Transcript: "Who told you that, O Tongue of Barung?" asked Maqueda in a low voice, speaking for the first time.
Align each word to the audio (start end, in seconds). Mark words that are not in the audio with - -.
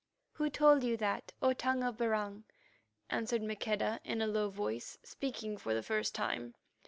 "Who 0.31 0.49
told 0.49 0.83
you 0.83 0.97
that, 0.97 1.31
O 1.43 1.53
Tongue 1.53 1.83
of 1.83 1.97
Barung?" 1.99 2.45
asked 3.11 3.39
Maqueda 3.39 3.99
in 4.03 4.19
a 4.19 4.25
low 4.25 4.49
voice, 4.49 4.97
speaking 5.03 5.57
for 5.57 5.75
the 5.75 5.83
first 5.83 6.15
time. 6.15 6.55